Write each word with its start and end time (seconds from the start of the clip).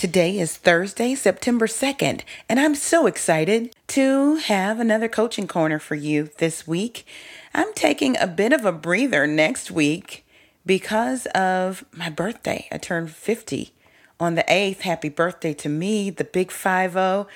Today 0.00 0.38
is 0.38 0.56
Thursday, 0.56 1.14
September 1.14 1.66
2nd, 1.66 2.22
and 2.48 2.58
I'm 2.58 2.74
so 2.74 3.06
excited 3.06 3.76
to 3.88 4.36
have 4.36 4.80
another 4.80 5.08
coaching 5.08 5.46
corner 5.46 5.78
for 5.78 5.94
you 5.94 6.30
this 6.38 6.66
week. 6.66 7.04
I'm 7.52 7.74
taking 7.74 8.16
a 8.16 8.26
bit 8.26 8.54
of 8.54 8.64
a 8.64 8.72
breather 8.72 9.26
next 9.26 9.70
week 9.70 10.24
because 10.64 11.26
of 11.34 11.84
my 11.92 12.08
birthday. 12.08 12.66
I 12.72 12.78
turned 12.78 13.10
50 13.10 13.74
on 14.18 14.36
the 14.36 14.44
8th. 14.44 14.80
Happy 14.80 15.10
birthday 15.10 15.52
to 15.52 15.68
me, 15.68 16.08
the 16.08 16.24
big 16.24 16.50
5 16.50 16.92
0. 16.92 17.26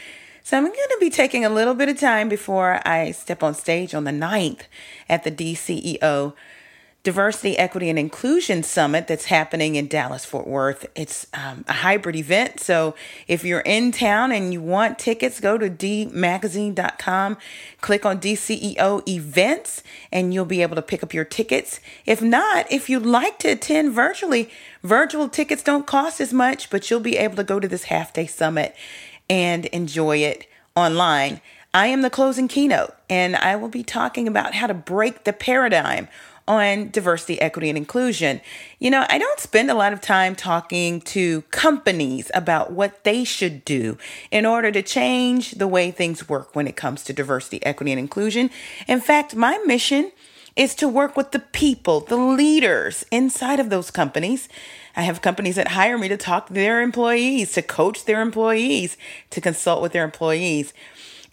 So 0.43 0.57
I'm 0.57 0.65
going 0.65 0.75
to 0.75 0.99
be 0.99 1.11
taking 1.11 1.45
a 1.45 1.51
little 1.51 1.75
bit 1.75 1.91
of 1.91 2.01
time 2.01 2.31
before 2.31 2.81
I 2.89 3.11
step 3.11 3.43
on 3.43 3.53
stage 3.53 3.95
on 3.95 4.05
the 4.05 4.11
9th 4.11 4.63
at 5.07 5.23
the 5.23 5.31
DCEO 5.31 6.33
Diversity, 7.05 7.59
Equity, 7.59 7.91
and 7.91 7.99
Inclusion 7.99 8.63
Summit 8.63 9.07
that's 9.07 9.27
happening 9.27 9.75
in 9.75 9.89
Dallas, 9.89 10.25
Fort 10.25 10.47
Worth. 10.47 10.87
It's 10.95 11.27
um, 11.35 11.63
a 11.69 11.75
hybrid 11.75 12.17
event. 12.17 12.61
So 12.61 12.95
if 13.29 13.45
you're 13.45 13.61
in 13.61 13.93
town 13.93 14.33
and 14.33 14.55
you 14.55 14.63
want 14.63 14.99
tickets, 14.99 15.39
go 15.39 15.59
to 15.59 15.69
dmagazine.com, 15.69 17.37
click 17.83 18.07
on 18.07 18.21
DCEO 18.21 19.07
events, 19.07 19.83
and 20.11 20.33
you'll 20.33 20.47
be 20.47 20.63
able 20.63 20.77
to 20.77 20.83
pick 20.83 21.03
up 21.03 21.13
your 21.13 21.27
tickets. 21.27 21.79
If 22.07 22.23
not, 22.23 22.73
if 22.73 22.89
you'd 22.89 23.05
like 23.05 23.39
to 23.41 23.49
attend 23.49 23.93
virtually, 23.93 24.49
virtual 24.83 25.29
tickets 25.29 25.63
don't 25.63 25.87
cost 25.87 26.23
as 26.23 26.33
much, 26.33 26.71
but 26.71 26.91
you'll 26.91 27.01
be 27.01 27.19
able 27.19 27.37
to 27.37 27.45
go 27.45 27.61
to 27.61 27.69
this 27.69 27.85
half 27.85 28.15
day 28.15 28.27
summit 28.27 28.75
and 29.29 29.67
enjoy 29.67 30.17
it 30.19 30.47
online. 30.75 31.43
I 31.75 31.89
am 31.89 32.03
the 32.03 32.09
closing 32.09 32.49
keynote, 32.49 32.95
and 33.11 33.37
I 33.37 33.57
will 33.57 33.69
be 33.69 33.83
talking 33.83 34.27
about 34.27 34.55
how 34.55 34.69
to 34.69 34.75
break 34.75 35.25
the 35.25 35.33
paradigm 35.33 36.09
on 36.47 36.91
diversity, 36.91 37.41
equity, 37.41 37.69
and 37.69 37.79
inclusion. 37.79 38.41
You 38.79 38.91
know, 38.91 39.07
I 39.09 39.19
don't 39.19 39.41
spend 39.41 39.71
a 39.71 39.75
lot 39.75 39.93
of 39.93 40.01
time 40.01 40.35
talking 40.35 41.01
to 41.03 41.43
companies 41.51 42.31
about 42.35 42.73
what 42.73 43.05
they 43.05 43.25
should 43.25 43.65
do 43.65 43.97
in 44.31 44.45
order 44.45 44.71
to 44.71 44.83
change 44.83 45.53
the 45.53 45.69
way 45.69 45.91
things 45.91 46.29
work 46.29 46.55
when 46.55 46.67
it 46.67 46.77
comes 46.77 47.03
to 47.05 47.13
diversity, 47.13 47.65
equity, 47.65 47.93
and 47.93 47.99
inclusion. 47.99 48.51
In 48.87 49.01
fact, 49.01 49.35
my 49.35 49.59
mission 49.67 50.13
is 50.57 50.75
to 50.77 50.89
work 50.89 51.17
with 51.17 51.33
the 51.33 51.41
people, 51.41 52.01
the 52.01 52.17
leaders 52.17 53.05
inside 53.11 53.59
of 53.59 53.71
those 53.71 53.91
companies. 53.91 54.49
I 54.95 55.03
have 55.03 55.23
companies 55.23 55.57
that 55.57 55.69
hire 55.69 55.99
me 55.99 56.09
to 56.09 56.17
talk 56.17 56.47
to 56.47 56.53
their 56.53 56.81
employees, 56.81 57.53
to 57.53 57.63
coach 57.63 58.05
their 58.05 58.21
employees, 58.21 58.97
to 59.31 59.41
consult 59.41 59.83
with 59.83 59.93
their 59.93 60.05
employees 60.05 60.73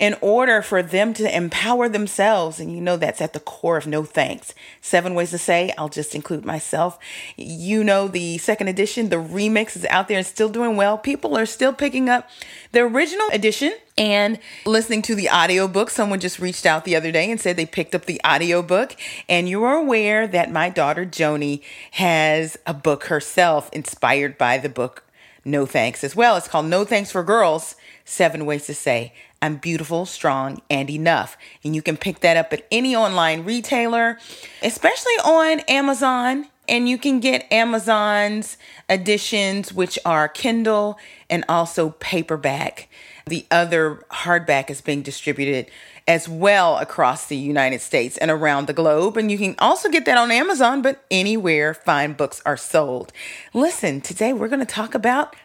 in 0.02 0.18
order 0.20 0.64
for 0.64 0.82
them 0.82 1.14
to 1.14 1.34
empower 1.34 1.88
themselves. 1.88 2.60
And 2.60 2.74
you 2.74 2.82
know, 2.82 2.98
that's 2.98 3.22
at 3.22 3.34
the 3.34 3.40
core 3.40 3.78
of 3.78 3.86
No 3.86 4.04
Thanks. 4.04 4.56
Seven 4.82 5.14
Ways 5.14 5.30
to 5.30 5.38
Say, 5.38 5.72
I'll 5.78 5.90
just 5.90 6.16
include 6.16 6.44
myself. 6.44 6.98
You 7.38 7.84
know, 7.84 8.08
the 8.08 8.40
second 8.40 8.68
edition, 8.68 9.10
the 9.10 9.18
remix 9.18 9.76
is 9.76 9.86
out 9.86 10.08
there 10.08 10.18
and 10.18 10.26
still 10.26 10.50
doing 10.50 10.76
well. 10.76 10.98
People 10.98 11.38
are 11.38 11.46
still 11.46 11.72
picking 11.72 12.10
up 12.10 12.28
the 12.72 12.80
original 12.80 13.28
edition 13.32 13.74
and 13.96 14.40
listening 14.66 15.04
to 15.04 15.14
the 15.14 15.30
audiobook. 15.30 15.92
Someone 15.92 16.20
just 16.20 16.40
reached 16.40 16.66
out 16.66 16.84
the 16.84 16.96
other 16.96 17.12
day 17.12 17.30
and 17.30 17.40
said 17.40 17.56
they 17.56 17.68
picked 17.68 17.94
up 17.94 18.06
the 18.06 18.20
audiobook. 18.26 18.96
And 19.30 19.48
you 19.48 19.64
are 19.64 19.76
aware 19.76 20.26
that 20.26 20.52
my 20.52 20.70
daughter 20.70 21.06
Joni 21.06 21.62
has 21.92 22.58
a 22.66 22.74
book 22.74 23.04
herself 23.04 23.70
inspired 23.72 24.36
by 24.40 24.58
the 24.58 24.70
book 24.70 25.04
No 25.46 25.68
Thanks 25.68 26.04
as 26.04 26.16
well. 26.16 26.38
It's 26.38 26.48
called 26.48 26.66
No 26.66 26.86
Thanks 26.86 27.12
for 27.12 27.24
Girls 27.24 27.76
Seven 28.04 28.48
Ways 28.48 28.66
to 28.66 28.74
Say 28.74 29.14
I'm 29.42 29.56
beautiful, 29.56 30.06
strong, 30.06 30.62
and 30.70 30.90
enough. 30.90 31.38
And 31.64 31.76
you 31.76 31.82
can 31.82 31.98
pick 31.98 32.20
that 32.20 32.38
up 32.38 32.54
at 32.54 32.66
any 32.72 32.96
online 32.96 33.44
retailer, 33.44 34.20
especially 34.62 35.14
on 35.26 35.62
Amazon. 35.62 36.48
And 36.70 36.88
you 36.88 36.98
can 36.98 37.20
get 37.20 37.52
Amazon's 37.52 38.58
editions, 38.90 39.74
which 39.74 39.98
are 40.06 40.28
Kindle 40.28 40.98
and 41.30 41.44
also 41.50 41.90
paperback. 42.00 42.88
The 43.26 43.46
other 43.52 44.04
hardback 44.12 44.70
is 44.70 44.80
being 44.80 45.02
distributed 45.02 45.70
as 46.08 46.28
well 46.28 46.78
across 46.78 47.28
the 47.28 47.38
United 47.38 47.82
States 47.82 48.18
and 48.18 48.32
around 48.32 48.68
the 48.68 48.74
globe. 48.74 49.18
And 49.18 49.32
you 49.32 49.38
can 49.38 49.56
also 49.60 49.90
get 49.90 50.06
that 50.06 50.18
on 50.18 50.32
Amazon, 50.32 50.82
but 50.82 51.04
anywhere 51.10 51.74
fine 51.74 52.14
books 52.14 52.42
are 52.46 52.58
sold. 52.58 53.12
Listen, 53.54 54.02
today 54.02 54.34
we're 54.34 54.48
going 54.48 54.60
to 54.60 54.66
talk 54.66 54.96
about 54.96 55.36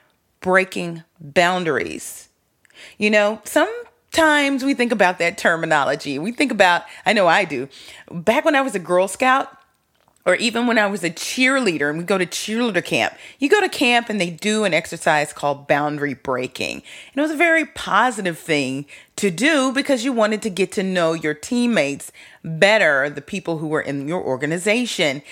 breaking 0.40 1.02
boundaries. 1.20 2.28
You 2.98 3.10
know, 3.10 3.40
sometimes 4.16 4.64
we 4.64 4.72
think 4.72 4.92
about 4.92 5.18
that 5.18 5.36
terminology. 5.36 6.18
We 6.18 6.32
think 6.32 6.50
about, 6.50 6.84
I 7.04 7.12
know 7.12 7.26
I 7.26 7.44
do. 7.44 7.68
Back 8.10 8.46
when 8.46 8.54
I 8.54 8.62
was 8.62 8.74
a 8.74 8.78
Girl 8.78 9.08
Scout, 9.08 9.48
or 10.24 10.36
even 10.36 10.66
when 10.66 10.78
I 10.78 10.86
was 10.86 11.04
a 11.04 11.10
cheerleader 11.10 11.90
and 11.90 11.98
we 11.98 12.04
go 12.04 12.16
to 12.16 12.24
cheerleader 12.24 12.82
camp, 12.82 13.14
you 13.38 13.50
go 13.50 13.60
to 13.60 13.68
camp 13.68 14.08
and 14.08 14.18
they 14.18 14.30
do 14.30 14.64
an 14.64 14.72
exercise 14.72 15.34
called 15.34 15.68
boundary 15.68 16.14
breaking. 16.14 16.76
And 16.76 17.16
it 17.16 17.20
was 17.20 17.30
a 17.30 17.36
very 17.36 17.66
positive 17.66 18.38
thing 18.38 18.86
to 19.16 19.30
do 19.30 19.70
because 19.70 20.02
you 20.02 20.12
wanted 20.12 20.40
to 20.42 20.50
get 20.50 20.72
to 20.72 20.82
know 20.82 21.12
your 21.12 21.34
teammates 21.34 22.10
better, 22.42 23.10
the 23.10 23.20
people 23.20 23.58
who 23.58 23.68
were 23.68 23.82
in 23.82 24.08
your 24.08 24.22
organization. 24.22 25.22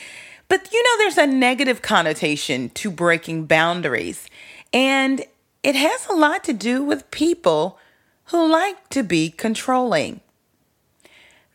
But 0.49 0.71
you 0.73 0.83
know, 0.83 0.99
there's 0.99 1.19
a 1.19 1.27
negative 1.27 1.81
connotation 1.81 2.69
to 2.71 2.91
breaking 2.91 3.47
boundaries. 3.47 4.29
And 4.75 5.25
it 5.63 5.75
has 5.75 6.07
a 6.07 6.13
lot 6.15 6.45
to 6.45 6.53
do 6.53 6.85
with 6.85 7.11
people 7.11 7.79
who 8.27 8.51
like 8.51 8.89
to 8.91 9.03
be 9.03 9.31
controlling. 9.31 10.21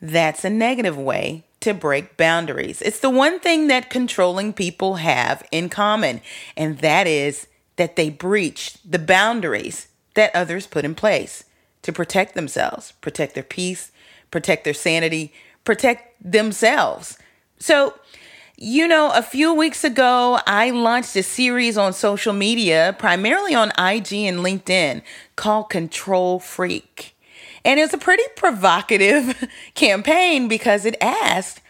That's 0.02 0.46
a 0.46 0.50
negative 0.50 0.98
way 0.98 1.44
to 1.62 1.74
break 1.74 2.16
boundaries. 2.16 2.82
It's 2.82 3.00
the 3.00 3.10
one 3.10 3.40
thing 3.40 3.68
that 3.68 3.90
controlling 3.90 4.54
people 4.54 4.96
have 4.96 5.44
in 5.52 5.70
common, 5.70 6.22
and 6.56 6.80
that 6.80 7.06
is 7.08 7.48
that 7.76 7.96
they 7.96 8.10
breach 8.10 8.78
the 8.84 9.00
boundaries 9.00 9.88
that 10.14 10.36
others 10.36 10.68
put 10.68 10.86
in 10.86 10.96
place 10.96 11.44
to 11.82 11.92
protect 11.92 12.36
themselves, 12.36 12.94
protect 13.02 13.34
their 13.34 13.44
peace, 13.44 13.92
protect 14.32 14.64
their 14.64 14.74
sanity, 14.74 15.34
protect 15.64 16.14
themselves. 16.32 17.18
So, 17.58 17.94
you 18.62 18.90
know, 18.90 19.10
a 19.14 19.22
few 19.22 19.54
weeks 19.54 19.86
ago, 19.86 20.38
I 20.46 20.72
launched 20.72 21.16
a 21.16 21.24
series 21.24 21.78
on 21.78 21.94
social 21.94 22.34
media, 22.34 22.94
primarily 23.00 23.56
on 23.56 23.70
IG 23.70 24.12
and 24.14 24.40
LinkedIn, 24.40 25.02
called 25.38 25.70
Control 25.70 26.42
Freak. 26.42 27.16
And 27.64 27.80
it's 27.80 27.94
a 27.94 27.98
pretty 27.98 28.24
provocative 28.36 29.48
campaign 29.76 30.50
because 30.50 30.84
it 30.84 30.98
asked, 31.00 31.62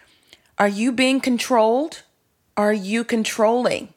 Are 0.57 0.67
you 0.67 0.91
being 0.91 1.19
controlled? 1.19 2.01
Are 2.57 2.73
you 2.73 3.03
controlling? 3.03 3.93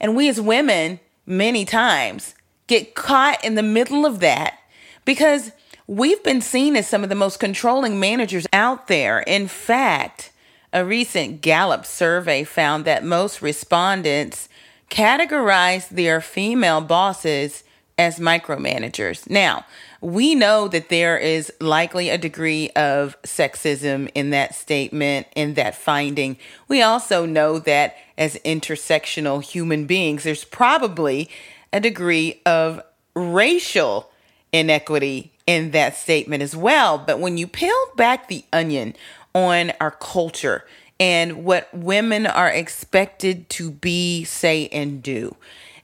And 0.00 0.16
we 0.16 0.28
as 0.28 0.40
women, 0.40 0.98
many 1.26 1.64
times, 1.64 2.34
get 2.66 2.96
caught 2.96 3.44
in 3.44 3.54
the 3.54 3.62
middle 3.62 4.04
of 4.04 4.18
that 4.18 4.58
because 5.04 5.52
we've 5.86 6.24
been 6.24 6.40
seen 6.40 6.74
as 6.74 6.88
some 6.88 7.04
of 7.04 7.08
the 7.08 7.14
most 7.14 7.38
controlling 7.38 8.00
managers 8.00 8.48
out 8.52 8.88
there. 8.88 9.20
In 9.20 9.46
fact, 9.46 10.32
a 10.76 10.84
recent 10.84 11.40
Gallup 11.40 11.86
survey 11.86 12.44
found 12.44 12.84
that 12.84 13.02
most 13.02 13.40
respondents 13.40 14.46
categorized 14.90 15.88
their 15.88 16.20
female 16.20 16.82
bosses 16.82 17.64
as 17.96 18.18
micromanagers. 18.18 19.28
Now, 19.30 19.64
we 20.02 20.34
know 20.34 20.68
that 20.68 20.90
there 20.90 21.16
is 21.16 21.50
likely 21.62 22.10
a 22.10 22.18
degree 22.18 22.68
of 22.76 23.16
sexism 23.22 24.10
in 24.14 24.28
that 24.30 24.54
statement, 24.54 25.28
in 25.34 25.54
that 25.54 25.76
finding. 25.76 26.36
We 26.68 26.82
also 26.82 27.24
know 27.24 27.58
that 27.60 27.96
as 28.18 28.36
intersectional 28.44 29.42
human 29.42 29.86
beings, 29.86 30.24
there's 30.24 30.44
probably 30.44 31.30
a 31.72 31.80
degree 31.80 32.42
of 32.44 32.82
racial 33.14 34.10
inequity 34.52 35.32
in 35.46 35.70
that 35.70 35.96
statement 35.96 36.42
as 36.42 36.54
well. 36.54 36.98
But 36.98 37.18
when 37.18 37.38
you 37.38 37.46
peel 37.46 37.74
back 37.96 38.28
the 38.28 38.44
onion 38.52 38.94
on 39.36 39.70
our 39.82 39.90
culture 39.90 40.64
and 40.98 41.44
what 41.44 41.68
women 41.74 42.26
are 42.26 42.48
expected 42.48 43.50
to 43.50 43.70
be, 43.70 44.24
say, 44.24 44.66
and 44.68 45.02
do. 45.02 45.36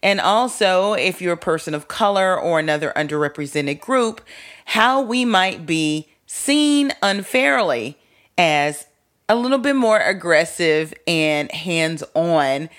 And 0.03 0.21
also, 0.21 0.95
if 0.95 1.21
you're 1.21 1.35
a 1.35 1.37
person 1.37 1.75
of 1.75 1.87
color 1.87 2.39
or 2.41 2.59
another 2.59 2.95
underrepresented 2.97 3.79
group, 3.79 4.23
how 4.65 5.03
we 5.03 5.27
might 5.27 5.67
be 5.67 6.09
seen 6.27 6.93
unfairly 7.03 7.99
as 8.39 8.87
a 9.29 9.37
little 9.37 9.59
bit 9.59 9.77
more 9.77 9.99
aggressive 9.99 10.95
and 11.07 11.53
hands 11.53 12.03
on 12.15 12.71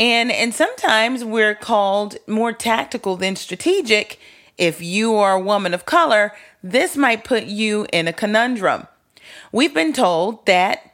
And 0.00 0.32
and 0.32 0.52
sometimes 0.52 1.24
we're 1.24 1.54
called 1.54 2.16
more 2.26 2.52
tactical 2.52 3.16
than 3.16 3.36
strategic. 3.36 4.18
If 4.56 4.82
you 4.82 5.14
are 5.14 5.34
a 5.34 5.40
woman 5.40 5.74
of 5.74 5.86
color, 5.86 6.32
this 6.60 6.96
might 6.96 7.22
put 7.22 7.44
you 7.44 7.86
in 7.92 8.08
a 8.08 8.12
conundrum. 8.12 8.88
We've 9.50 9.72
been 9.72 9.94
told 9.94 10.44
that 10.46 10.92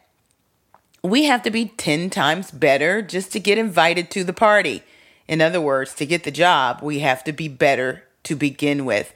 we 1.02 1.24
have 1.24 1.42
to 1.42 1.50
be 1.50 1.66
10 1.66 2.08
times 2.10 2.50
better 2.50 3.02
just 3.02 3.32
to 3.32 3.40
get 3.40 3.58
invited 3.58 4.10
to 4.12 4.22
the 4.22 4.32
party. 4.32 4.82
In 5.26 5.40
other 5.40 5.60
words, 5.60 5.94
to 5.94 6.06
get 6.06 6.22
the 6.22 6.30
job, 6.30 6.80
we 6.80 7.00
have 7.00 7.24
to 7.24 7.32
be 7.32 7.48
better 7.48 8.04
to 8.22 8.36
begin 8.36 8.84
with. 8.84 9.12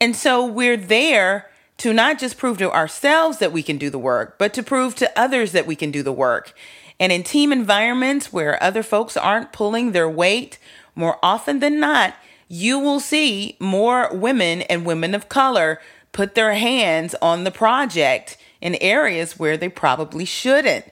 And 0.00 0.16
so 0.16 0.44
we're 0.44 0.76
there 0.76 1.50
to 1.78 1.92
not 1.92 2.18
just 2.18 2.36
prove 2.36 2.58
to 2.58 2.72
ourselves 2.72 3.38
that 3.38 3.52
we 3.52 3.62
can 3.62 3.78
do 3.78 3.90
the 3.90 3.98
work, 3.98 4.38
but 4.38 4.52
to 4.54 4.62
prove 4.62 4.94
to 4.96 5.18
others 5.18 5.52
that 5.52 5.66
we 5.66 5.76
can 5.76 5.90
do 5.90 6.02
the 6.02 6.12
work. 6.12 6.52
And 6.98 7.12
in 7.12 7.22
team 7.22 7.52
environments 7.52 8.32
where 8.32 8.62
other 8.62 8.82
folks 8.82 9.16
aren't 9.16 9.52
pulling 9.52 9.92
their 9.92 10.08
weight, 10.08 10.58
more 10.94 11.18
often 11.22 11.60
than 11.60 11.78
not, 11.78 12.14
you 12.48 12.78
will 12.78 13.00
see 13.00 13.56
more 13.60 14.14
women 14.14 14.62
and 14.62 14.84
women 14.84 15.14
of 15.14 15.28
color 15.28 15.80
put 16.12 16.34
their 16.34 16.54
hands 16.54 17.14
on 17.22 17.44
the 17.44 17.50
project 17.50 18.36
in 18.60 18.74
areas 18.76 19.38
where 19.38 19.56
they 19.56 19.68
probably 19.68 20.24
shouldn't. 20.24 20.84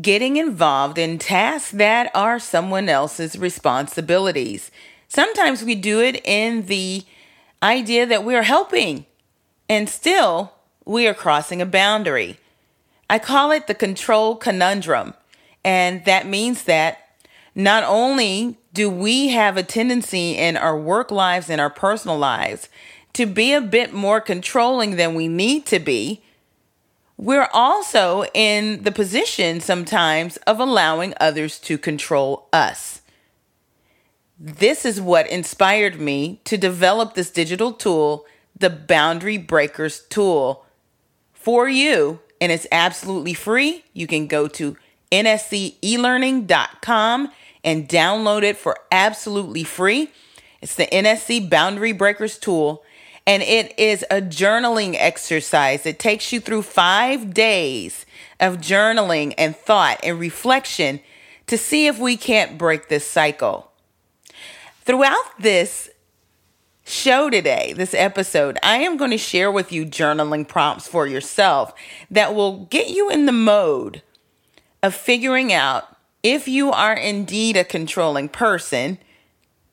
Getting 0.00 0.36
involved 0.36 0.98
in 0.98 1.18
tasks 1.18 1.70
that 1.72 2.10
are 2.14 2.38
someone 2.38 2.88
else's 2.88 3.38
responsibilities. 3.38 4.70
Sometimes 5.08 5.62
we 5.62 5.74
do 5.74 6.00
it 6.00 6.20
in 6.24 6.66
the 6.66 7.04
idea 7.62 8.04
that 8.06 8.24
we 8.24 8.34
are 8.34 8.42
helping, 8.42 9.06
and 9.68 9.88
still 9.88 10.52
we 10.84 11.06
are 11.06 11.14
crossing 11.14 11.62
a 11.62 11.66
boundary. 11.66 12.36
I 13.08 13.18
call 13.18 13.52
it 13.52 13.66
the 13.66 13.74
control 13.74 14.36
conundrum, 14.36 15.14
and 15.64 16.04
that 16.04 16.26
means 16.26 16.64
that 16.64 16.98
not 17.54 17.84
only 17.84 18.58
do 18.74 18.90
we 18.90 19.28
have 19.28 19.56
a 19.56 19.62
tendency 19.62 20.32
in 20.32 20.56
our 20.56 20.78
work 20.78 21.10
lives 21.10 21.48
and 21.48 21.60
our 21.60 21.70
personal 21.70 22.18
lives 22.18 22.68
to 23.14 23.24
be 23.24 23.54
a 23.54 23.62
bit 23.62 23.94
more 23.94 24.20
controlling 24.20 24.96
than 24.96 25.14
we 25.14 25.26
need 25.26 25.64
to 25.66 25.78
be, 25.78 26.22
we're 27.16 27.48
also 27.52 28.24
in 28.34 28.82
the 28.82 28.92
position 28.92 29.60
sometimes 29.60 30.36
of 30.38 30.60
allowing 30.60 31.14
others 31.18 31.58
to 31.60 31.78
control 31.78 32.48
us. 32.52 33.00
This 34.38 34.84
is 34.84 35.00
what 35.00 35.26
inspired 35.30 35.98
me 35.98 36.42
to 36.44 36.58
develop 36.58 37.14
this 37.14 37.30
digital 37.30 37.72
tool, 37.72 38.26
the 38.58 38.68
Boundary 38.68 39.38
Breakers 39.38 40.00
tool, 40.10 40.66
for 41.32 41.66
you. 41.68 42.20
And 42.38 42.52
it's 42.52 42.66
absolutely 42.70 43.32
free. 43.32 43.82
You 43.94 44.06
can 44.06 44.26
go 44.26 44.46
to 44.48 44.76
nscelearning.com 45.10 47.32
and 47.64 47.88
download 47.88 48.42
it 48.42 48.58
for 48.58 48.76
absolutely 48.92 49.64
free. 49.64 50.10
It's 50.60 50.74
the 50.74 50.84
NSC 50.86 51.48
Boundary 51.48 51.92
Breakers 51.92 52.36
tool 52.38 52.84
and 53.26 53.42
it 53.42 53.76
is 53.78 54.04
a 54.10 54.22
journaling 54.22 54.94
exercise. 54.96 55.84
It 55.84 55.98
takes 55.98 56.32
you 56.32 56.40
through 56.40 56.62
five 56.62 57.34
days 57.34 58.06
of 58.38 58.58
journaling 58.58 59.34
and 59.36 59.56
thought 59.56 59.98
and 60.02 60.20
reflection 60.20 61.00
to 61.46 61.58
see 61.58 61.86
if 61.86 61.98
we 61.98 62.16
can't 62.16 62.56
break 62.56 62.88
this 62.88 63.08
cycle. 63.08 63.70
Throughout 64.84 65.40
this 65.40 65.90
show 66.84 67.28
today, 67.28 67.72
this 67.76 67.94
episode, 67.94 68.58
I 68.62 68.78
am 68.78 68.96
going 68.96 69.10
to 69.10 69.18
share 69.18 69.50
with 69.50 69.72
you 69.72 69.84
journaling 69.84 70.46
prompts 70.46 70.86
for 70.86 71.06
yourself 71.06 71.74
that 72.10 72.34
will 72.34 72.66
get 72.66 72.90
you 72.90 73.10
in 73.10 73.26
the 73.26 73.32
mode 73.32 74.02
of 74.82 74.94
figuring 74.94 75.52
out 75.52 75.96
if 76.22 76.46
you 76.46 76.70
are 76.70 76.94
indeed 76.94 77.56
a 77.56 77.64
controlling 77.64 78.28
person 78.28 78.98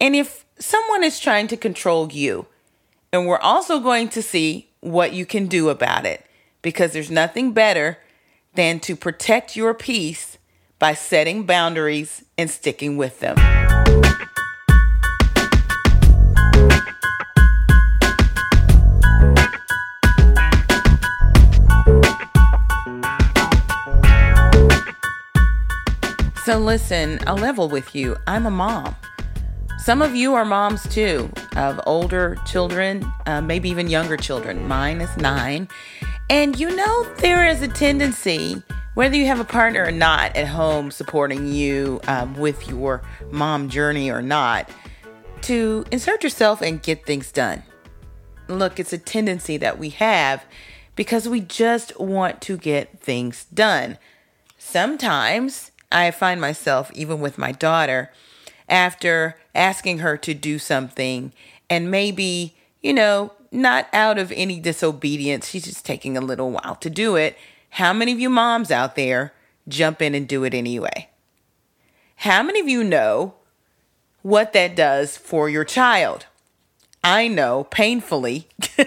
and 0.02 0.16
if 0.16 0.46
someone 0.58 1.04
is 1.04 1.20
trying 1.20 1.48
to 1.48 1.58
control 1.58 2.12
you. 2.12 2.48
And 3.14 3.28
we're 3.28 3.38
also 3.38 3.80
going 3.80 4.10
to 4.10 4.24
see 4.24 4.72
what 4.80 5.14
you 5.14 5.24
can 5.24 5.46
do 5.46 5.70
about 5.70 6.04
it 6.04 6.26
because 6.64 6.94
there's 6.94 7.12
nothing 7.12 7.54
better 7.54 8.00
than 8.56 8.80
to 8.80 8.96
protect 8.96 9.56
your 9.56 9.76
peace 9.76 10.40
by 10.80 10.96
setting 10.96 11.46
boundaries 11.46 12.26
and 12.40 12.50
sticking 12.50 12.98
with 12.98 13.20
them. 13.20 13.38
So, 26.44 26.58
listen, 26.58 27.20
I'll 27.28 27.36
level 27.36 27.70
with 27.70 27.94
you. 27.94 28.18
I'm 28.26 28.48
a 28.48 28.52
mom. 28.52 28.96
Some 29.78 30.02
of 30.02 30.16
you 30.16 30.34
are 30.34 30.44
moms 30.44 30.88
too 30.88 31.32
of 31.58 31.80
older 31.86 32.38
children, 32.46 33.06
uh, 33.26 33.42
maybe 33.42 33.70
even 33.70 33.90
younger 33.90 34.18
children. 34.18 34.68
Mine 34.68 35.02
is 35.02 35.16
nine. 35.18 35.68
And 36.30 36.60
you 36.60 36.76
know, 36.76 37.04
there 37.16 37.48
is 37.48 37.62
a 37.62 37.68
tendency, 37.68 38.62
whether 38.94 39.16
you 39.16 39.26
have 39.28 39.40
a 39.40 39.46
partner 39.46 39.86
or 39.86 39.92
not 39.92 40.36
at 40.36 40.48
home 40.48 40.92
supporting 40.92 41.48
you 41.48 42.00
um, 42.08 42.36
with 42.36 42.68
your 42.68 43.02
mom 43.32 43.70
journey 43.70 44.10
or 44.10 44.22
not, 44.22 44.70
to 45.42 45.86
insert 45.92 46.24
yourself 46.24 46.62
and 46.62 46.82
get 46.82 47.06
things 47.06 47.32
done. 47.32 47.64
Look, 48.48 48.80
it's 48.80 48.94
a 48.94 48.98
tendency 48.98 49.58
that 49.58 49.78
we 49.78 49.90
have 49.90 50.44
because 50.96 51.28
we 51.28 51.42
just 51.42 52.00
want 52.00 52.42
to 52.42 52.58
get 52.58 53.00
things 53.00 53.46
done. 53.54 53.98
Sometimes 54.58 55.72
I 55.92 56.12
find 56.12 56.40
myself, 56.40 56.92
even 56.94 57.20
with 57.20 57.38
my 57.38 57.52
daughter, 57.52 58.12
after 58.70 59.38
asking 59.56 60.00
her 60.00 60.18
to 60.18 60.34
do 60.34 60.60
something 60.60 61.34
and 61.70 61.92
maybe, 61.92 62.56
you 62.82 62.94
know, 62.94 63.32
not 63.52 63.88
out 63.94 64.18
of 64.18 64.32
any 64.32 64.60
disobedience, 64.60 65.50
she's 65.50 65.66
just 65.66 65.86
taking 65.86 66.18
a 66.18 66.22
little 66.22 66.52
while 66.52 66.76
to 66.76 66.90
do 66.90 67.16
it. 67.16 67.38
How 67.72 67.94
many 67.94 68.12
of 68.12 68.20
you 68.20 68.30
moms 68.30 68.72
out 68.72 68.96
there 68.96 69.34
jump 69.68 70.02
in 70.02 70.16
and 70.16 70.28
do 70.28 70.44
it 70.44 70.54
anyway? 70.54 71.10
How 72.18 72.42
many 72.44 72.60
of 72.60 72.68
you 72.68 72.84
know 72.84 73.36
what 74.22 74.54
that 74.54 74.76
does 74.76 75.18
for 75.18 75.50
your 75.50 75.66
child? 75.66 76.26
I 77.04 77.28
know 77.28 77.66
painfully 77.66 78.48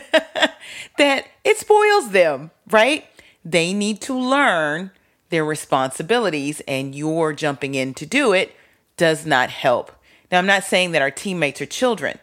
that 0.98 1.26
it 1.44 1.58
spoils 1.58 2.10
them, 2.10 2.50
right? 2.70 3.04
They 3.44 3.72
need 3.74 4.00
to 4.02 4.18
learn 4.18 4.90
their 5.28 5.44
responsibilities, 5.44 6.62
and 6.66 6.94
you're 6.94 7.32
jumping 7.32 7.74
in 7.74 7.94
to 7.94 8.06
do 8.06 8.32
it 8.32 8.56
does 8.96 9.26
not 9.26 9.50
help. 9.50 9.92
Now, 10.30 10.38
I'm 10.38 10.46
not 10.46 10.64
saying 10.64 10.92
that 10.92 11.02
our 11.02 11.10
teammates 11.10 11.60
are 11.60 11.66
children, 11.66 12.18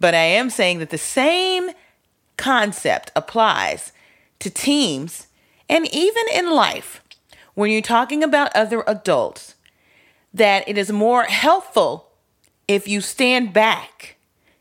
but 0.00 0.14
I 0.14 0.24
am 0.24 0.50
saying 0.50 0.78
that 0.80 0.90
the 0.90 0.98
same 0.98 1.70
concept 2.36 3.12
applies 3.14 3.92
to 4.40 4.50
teams 4.50 5.28
and 5.68 5.86
even 5.92 6.24
in 6.34 6.50
life 6.50 7.02
when 7.54 7.70
you're 7.70 7.80
talking 7.80 8.22
about 8.22 8.54
other 8.54 8.82
adults, 8.86 9.54
that 10.32 10.68
it 10.68 10.76
is 10.76 10.90
more 10.90 11.24
helpful 11.24 12.10
if 12.66 12.88
you 12.88 13.00
stand 13.00 13.52
back 13.52 14.16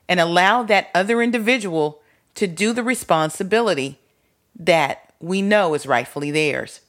and 0.08 0.20
allow 0.20 0.64
that 0.64 0.90
other 0.94 1.22
individual 1.22 2.02
to 2.36 2.48
do 2.48 2.74
the 2.74 2.84
responsibility 2.84 4.00
that 4.56 5.14
we 5.20 5.42
know 5.42 5.74
is 5.74 5.86
rightfully 5.86 6.30
theirs. 6.30 6.82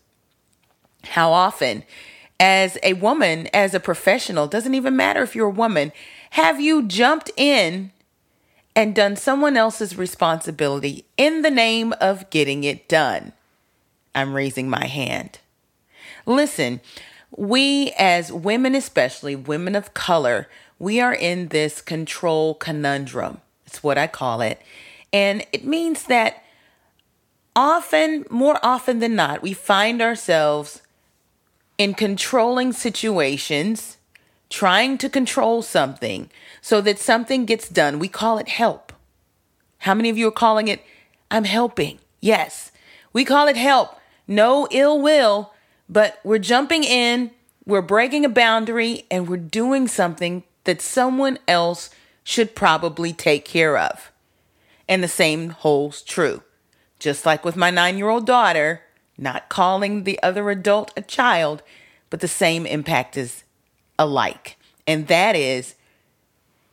How 1.04 1.32
often 1.32 1.84
as 2.44 2.76
a 2.82 2.92
woman, 2.92 3.48
as 3.54 3.72
a 3.72 3.80
professional, 3.80 4.46
doesn't 4.46 4.74
even 4.74 4.94
matter 4.94 5.22
if 5.22 5.34
you're 5.34 5.46
a 5.46 5.50
woman, 5.50 5.90
have 6.32 6.60
you 6.60 6.86
jumped 6.86 7.30
in 7.38 7.90
and 8.76 8.94
done 8.94 9.16
someone 9.16 9.56
else's 9.56 9.96
responsibility 9.96 11.06
in 11.16 11.40
the 11.40 11.50
name 11.50 11.94
of 12.02 12.28
getting 12.28 12.62
it 12.62 12.86
done? 12.86 13.32
I'm 14.14 14.34
raising 14.34 14.68
my 14.68 14.84
hand. 14.84 15.38
Listen, 16.26 16.82
we 17.34 17.94
as 17.98 18.30
women, 18.30 18.74
especially 18.74 19.34
women 19.34 19.74
of 19.74 19.94
color, 19.94 20.46
we 20.78 21.00
are 21.00 21.14
in 21.14 21.48
this 21.48 21.80
control 21.80 22.52
conundrum. 22.52 23.40
It's 23.64 23.82
what 23.82 23.96
I 23.96 24.06
call 24.06 24.42
it. 24.42 24.60
And 25.14 25.46
it 25.50 25.64
means 25.64 26.02
that 26.04 26.44
often, 27.56 28.26
more 28.28 28.58
often 28.62 28.98
than 28.98 29.14
not, 29.14 29.40
we 29.40 29.54
find 29.54 30.02
ourselves 30.02 30.82
in 31.78 31.94
controlling 31.94 32.72
situations, 32.72 33.98
trying 34.48 34.98
to 34.98 35.08
control 35.08 35.62
something 35.62 36.30
so 36.60 36.80
that 36.80 36.98
something 36.98 37.44
gets 37.44 37.68
done. 37.68 37.98
We 37.98 38.08
call 38.08 38.38
it 38.38 38.48
help. 38.48 38.92
How 39.78 39.94
many 39.94 40.08
of 40.08 40.16
you 40.16 40.28
are 40.28 40.32
calling 40.32 40.68
it, 40.68 40.82
I'm 41.30 41.44
helping? 41.44 41.98
Yes, 42.20 42.72
we 43.12 43.24
call 43.24 43.48
it 43.48 43.56
help. 43.56 43.98
No 44.26 44.66
ill 44.70 45.00
will, 45.00 45.52
but 45.88 46.18
we're 46.24 46.38
jumping 46.38 46.84
in, 46.84 47.30
we're 47.66 47.82
breaking 47.82 48.24
a 48.24 48.30
boundary, 48.30 49.04
and 49.10 49.28
we're 49.28 49.36
doing 49.36 49.88
something 49.88 50.44
that 50.64 50.80
someone 50.80 51.38
else 51.46 51.90
should 52.22 52.54
probably 52.54 53.12
take 53.12 53.44
care 53.44 53.76
of. 53.76 54.10
And 54.88 55.02
the 55.02 55.08
same 55.08 55.50
holds 55.50 56.02
true. 56.02 56.42
Just 56.98 57.26
like 57.26 57.44
with 57.44 57.56
my 57.56 57.70
nine 57.70 57.98
year 57.98 58.08
old 58.08 58.26
daughter, 58.26 58.82
not 59.16 59.48
calling 59.48 60.04
the 60.04 60.20
other 60.22 60.50
adult 60.50 60.92
a 60.96 61.02
child, 61.02 61.62
but 62.10 62.20
the 62.20 62.28
same 62.28 62.66
impact 62.66 63.16
is 63.16 63.44
alike. 63.98 64.56
And 64.86 65.06
that 65.08 65.36
is 65.36 65.74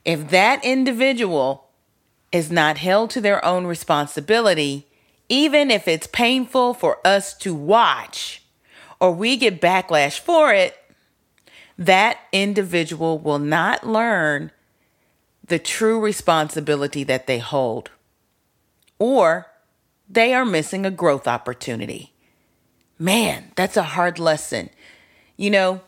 if 0.03 0.29
that 0.29 0.63
individual 0.65 1.69
is 2.31 2.51
not 2.51 2.77
held 2.77 3.09
to 3.11 3.21
their 3.21 3.43
own 3.45 3.65
responsibility, 3.65 4.87
even 5.29 5.69
if 5.69 5.87
it's 5.87 6.07
painful 6.07 6.73
for 6.73 6.99
us 7.05 7.33
to 7.35 7.53
watch 7.53 8.43
or 8.99 9.11
we 9.11 9.37
get 9.37 9.61
backlash 9.61 10.19
for 10.19 10.53
it, 10.53 10.77
that 11.77 12.19
individual 12.31 13.17
will 13.17 13.39
not 13.39 13.85
learn 13.85 14.51
the 15.47 15.59
true 15.59 15.99
responsibility 15.99 17.03
that 17.03 17.27
they 17.27 17.39
hold, 17.39 17.89
or 18.99 19.47
they 20.07 20.33
are 20.33 20.45
missing 20.45 20.85
a 20.85 20.91
growth 20.91 21.27
opportunity. 21.27 22.10
Man, 23.01 23.51
that's 23.55 23.77
a 23.77 23.81
hard 23.81 24.19
lesson. 24.19 24.69
You 25.35 25.49
know, 25.49 25.81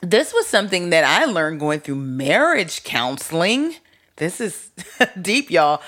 this 0.00 0.34
was 0.34 0.48
something 0.48 0.90
that 0.90 1.04
I 1.04 1.24
learned 1.24 1.60
going 1.60 1.78
through 1.78 1.94
marriage 1.94 2.82
counseling. 2.82 3.76
This 4.16 4.40
is 4.40 4.70
deep, 5.22 5.52
y'all, 5.52 5.80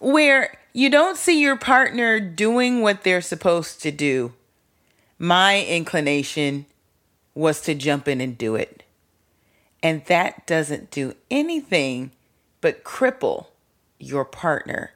where 0.00 0.58
you 0.74 0.90
don't 0.90 1.16
see 1.16 1.40
your 1.40 1.56
partner 1.56 2.20
doing 2.20 2.82
what 2.82 3.02
they're 3.02 3.22
supposed 3.22 3.80
to 3.80 3.90
do. 3.90 4.34
My 5.18 5.64
inclination 5.64 6.66
was 7.34 7.62
to 7.62 7.74
jump 7.74 8.06
in 8.06 8.20
and 8.20 8.36
do 8.36 8.56
it. 8.56 8.82
And 9.82 10.04
that 10.04 10.46
doesn't 10.46 10.90
do 10.90 11.14
anything 11.30 12.10
but 12.60 12.84
cripple 12.84 13.46
your 13.98 14.26
partner. 14.26 14.90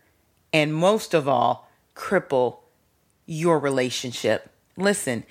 And 0.53 0.75
most 0.75 1.15
of 1.15 1.27
all, 1.27 1.71
cripple 1.97 2.59
your 3.25 3.59
relationship. 3.59 4.51
Listen, 4.79 5.25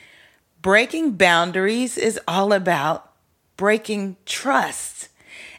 breaking 0.61 1.13
boundaries 1.13 1.97
is 1.97 2.19
all 2.27 2.51
about 2.51 3.13
breaking 3.55 4.17
trust. 4.25 5.07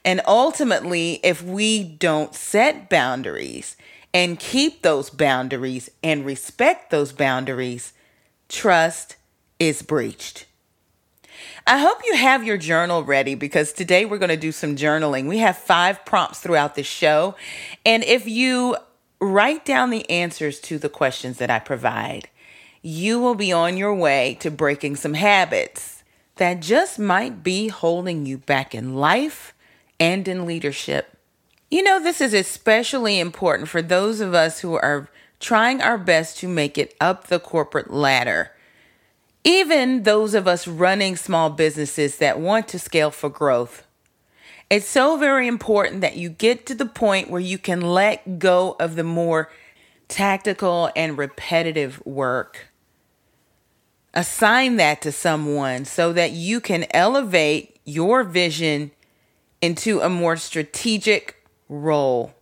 And 0.04 0.20
ultimately, 0.26 1.20
if 1.24 1.42
we 1.42 1.82
don't 1.82 2.34
set 2.34 2.90
boundaries 2.90 3.76
and 4.12 4.38
keep 4.38 4.82
those 4.82 5.10
boundaries 5.10 5.90
and 6.02 6.24
respect 6.24 6.90
those 6.90 7.12
boundaries, 7.12 7.94
trust 8.48 9.16
is 9.58 9.82
breached. 9.82 10.46
I 11.66 11.78
hope 11.78 11.98
you 12.04 12.14
have 12.14 12.44
your 12.44 12.56
journal 12.56 13.04
ready 13.04 13.34
because 13.34 13.72
today 13.72 14.04
we're 14.04 14.18
going 14.18 14.28
to 14.28 14.36
do 14.36 14.52
some 14.52 14.76
journaling. 14.76 15.28
We 15.28 15.38
have 15.38 15.56
five 15.56 16.04
prompts 16.04 16.40
throughout 16.40 16.74
the 16.74 16.82
show. 16.82 17.36
And 17.84 18.04
if 18.04 18.26
you 18.26 18.76
write 19.20 19.64
down 19.64 19.90
the 19.90 20.08
answers 20.10 20.60
to 20.60 20.78
the 20.78 20.88
questions 20.88 21.38
that 21.38 21.50
I 21.50 21.58
provide, 21.58 22.28
you 22.82 23.18
will 23.18 23.34
be 23.34 23.52
on 23.52 23.76
your 23.76 23.94
way 23.94 24.36
to 24.40 24.50
breaking 24.50 24.96
some 24.96 25.14
habits 25.14 26.02
that 26.36 26.60
just 26.60 26.98
might 26.98 27.42
be 27.42 27.68
holding 27.68 28.24
you 28.24 28.38
back 28.38 28.74
in 28.74 28.94
life 28.94 29.54
and 29.98 30.26
in 30.28 30.46
leadership. 30.46 31.16
You 31.70 31.82
know, 31.82 32.02
this 32.02 32.20
is 32.20 32.32
especially 32.32 33.18
important 33.18 33.68
for 33.68 33.82
those 33.82 34.20
of 34.20 34.34
us 34.34 34.60
who 34.60 34.74
are 34.74 35.10
trying 35.40 35.82
our 35.82 35.98
best 35.98 36.38
to 36.38 36.48
make 36.48 36.78
it 36.78 36.94
up 37.00 37.26
the 37.26 37.38
corporate 37.38 37.92
ladder. 37.92 38.52
Even 39.44 40.04
those 40.04 40.34
of 40.34 40.48
us 40.48 40.66
running 40.66 41.16
small 41.16 41.50
businesses 41.50 42.18
that 42.18 42.40
want 42.40 42.68
to 42.68 42.78
scale 42.78 43.10
for 43.10 43.28
growth. 43.28 43.84
It's 44.70 44.88
so 44.88 45.16
very 45.16 45.46
important 45.46 46.02
that 46.02 46.16
you 46.16 46.28
get 46.28 46.66
to 46.66 46.74
the 46.74 46.86
point 46.86 47.30
where 47.30 47.40
you 47.40 47.56
can 47.56 47.80
let 47.80 48.38
go 48.38 48.76
of 48.78 48.96
the 48.96 49.04
more 49.04 49.50
tactical 50.08 50.90
and 50.96 51.16
repetitive 51.16 52.04
work. 52.04 52.68
Assign 54.14 54.76
that 54.76 55.02
to 55.02 55.12
someone 55.12 55.84
so 55.84 56.12
that 56.12 56.32
you 56.32 56.60
can 56.60 56.86
elevate 56.90 57.78
your 57.84 58.24
vision 58.24 58.90
into 59.60 60.00
a 60.00 60.08
more 60.08 60.36
strategic 60.36 61.46
role. 61.68 62.34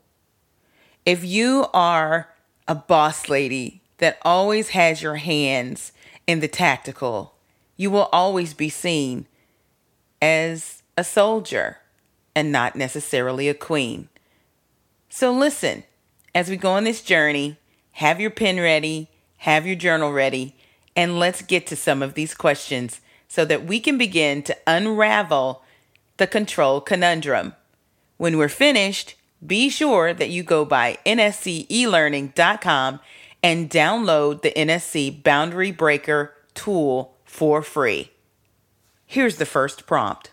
If 1.04 1.24
you 1.24 1.66
are 1.74 2.30
a 2.68 2.74
boss 2.74 3.28
lady 3.28 3.82
that 3.98 4.18
always 4.22 4.70
has 4.70 5.02
your 5.02 5.16
hands 5.16 5.92
in 6.26 6.40
the 6.40 6.48
tactical, 6.48 7.34
you 7.76 7.90
will 7.90 8.08
always 8.12 8.54
be 8.54 8.68
seen 8.68 9.26
as 10.20 10.82
a 10.96 11.04
soldier 11.04 11.78
and 12.34 12.50
not 12.50 12.76
necessarily 12.76 13.48
a 13.48 13.54
queen. 13.54 14.08
So 15.08 15.32
listen, 15.32 15.84
as 16.36 16.48
we 16.50 16.56
go 16.58 16.72
on 16.72 16.84
this 16.84 17.00
journey, 17.00 17.56
have 17.92 18.20
your 18.20 18.28
pen 18.28 18.60
ready, 18.60 19.08
have 19.38 19.66
your 19.66 19.74
journal 19.74 20.12
ready, 20.12 20.54
and 20.94 21.18
let's 21.18 21.40
get 21.40 21.66
to 21.66 21.74
some 21.74 22.02
of 22.02 22.12
these 22.12 22.34
questions 22.34 23.00
so 23.26 23.46
that 23.46 23.64
we 23.64 23.80
can 23.80 23.96
begin 23.96 24.42
to 24.42 24.54
unravel 24.66 25.62
the 26.18 26.26
control 26.26 26.82
conundrum. 26.82 27.54
When 28.18 28.36
we're 28.36 28.50
finished, 28.50 29.14
be 29.46 29.70
sure 29.70 30.12
that 30.12 30.28
you 30.28 30.42
go 30.42 30.66
by 30.66 30.98
nscelearning.com 31.06 33.00
and 33.42 33.70
download 33.70 34.42
the 34.42 34.52
NSC 34.52 35.22
Boundary 35.22 35.72
Breaker 35.72 36.34
tool 36.52 37.16
for 37.24 37.62
free. 37.62 38.10
Here's 39.06 39.38
the 39.38 39.46
first 39.46 39.86
prompt. 39.86 40.32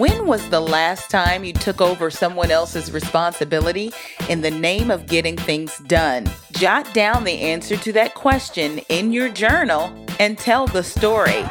When 0.00 0.26
was 0.26 0.48
the 0.48 0.60
last 0.60 1.10
time 1.10 1.44
you 1.44 1.52
took 1.52 1.82
over 1.82 2.10
someone 2.10 2.50
else's 2.50 2.90
responsibility 2.90 3.92
in 4.30 4.40
the 4.40 4.50
name 4.50 4.90
of 4.90 5.04
getting 5.04 5.36
things 5.36 5.76
done? 5.88 6.26
Jot 6.52 6.90
down 6.94 7.24
the 7.24 7.38
answer 7.38 7.76
to 7.76 7.92
that 7.92 8.14
question 8.14 8.78
in 8.88 9.12
your 9.12 9.28
journal 9.28 9.92
and 10.18 10.38
tell 10.38 10.66
the 10.66 10.82
story. 10.82 11.44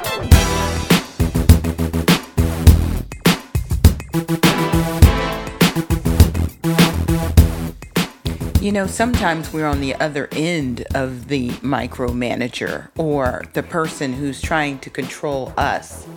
You 8.59 8.71
know, 8.71 8.87
sometimes 8.87 9.53
we're 9.53 9.67
on 9.67 9.79
the 9.79 9.93
other 9.99 10.27
end 10.31 10.87
of 10.95 11.27
the 11.27 11.49
micromanager 11.59 12.89
or 12.97 13.43
the 13.53 13.61
person 13.61 14.13
who's 14.13 14.41
trying 14.41 14.79
to 14.79 14.89
control 14.89 15.53
us. 15.55 16.07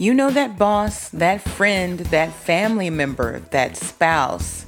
You 0.00 0.14
know 0.14 0.30
that 0.30 0.56
boss, 0.56 1.10
that 1.10 1.42
friend, 1.42 1.98
that 1.98 2.32
family 2.32 2.88
member, 2.88 3.40
that 3.50 3.76
spouse 3.76 4.64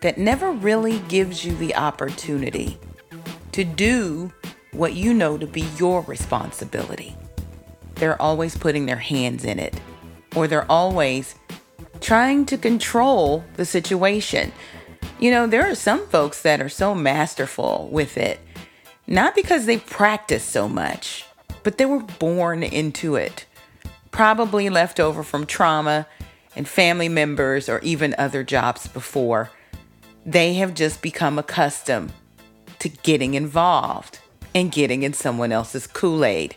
that 0.00 0.18
never 0.18 0.50
really 0.50 0.98
gives 0.98 1.44
you 1.44 1.54
the 1.54 1.76
opportunity 1.76 2.76
to 3.52 3.62
do 3.62 4.32
what 4.72 4.94
you 4.94 5.14
know 5.14 5.38
to 5.38 5.46
be 5.46 5.60
your 5.78 6.00
responsibility. 6.00 7.14
They're 7.94 8.20
always 8.20 8.56
putting 8.56 8.86
their 8.86 8.96
hands 8.96 9.44
in 9.44 9.60
it, 9.60 9.80
or 10.34 10.48
they're 10.48 10.68
always 10.68 11.36
trying 12.00 12.44
to 12.46 12.58
control 12.58 13.44
the 13.54 13.64
situation. 13.64 14.50
You 15.20 15.30
know, 15.30 15.46
there 15.46 15.70
are 15.70 15.76
some 15.76 16.04
folks 16.08 16.42
that 16.42 16.60
are 16.60 16.68
so 16.68 16.96
masterful 16.96 17.88
with 17.92 18.16
it, 18.16 18.40
not 19.06 19.36
because 19.36 19.66
they 19.66 19.78
practice 19.78 20.42
so 20.42 20.68
much, 20.68 21.26
but 21.62 21.78
they 21.78 21.86
were 21.86 22.02
born 22.02 22.64
into 22.64 23.14
it 23.14 23.46
probably 24.14 24.70
left 24.70 25.00
over 25.00 25.24
from 25.24 25.44
trauma 25.44 26.06
and 26.54 26.68
family 26.68 27.08
members 27.08 27.68
or 27.68 27.80
even 27.80 28.14
other 28.16 28.44
jobs 28.44 28.86
before. 28.86 29.50
They 30.24 30.54
have 30.54 30.72
just 30.72 31.02
become 31.02 31.36
accustomed 31.36 32.12
to 32.78 32.88
getting 32.88 33.34
involved 33.34 34.20
and 34.54 34.70
getting 34.70 35.02
in 35.02 35.14
someone 35.14 35.50
else's 35.50 35.88
Kool 35.88 36.24
Aid. 36.24 36.54